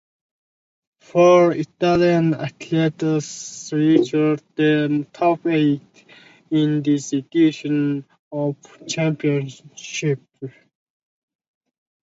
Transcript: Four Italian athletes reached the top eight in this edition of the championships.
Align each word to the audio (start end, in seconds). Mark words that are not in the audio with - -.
Four 1.01 1.51
Italian 1.51 2.33
athletes 2.33 3.71
reached 3.71 4.13
the 4.13 5.07
top 5.13 5.45
eight 5.45 6.05
in 6.49 6.81
this 6.81 7.13
edition 7.13 8.05
of 8.31 8.55
the 8.79 8.85
championships. 8.87 10.25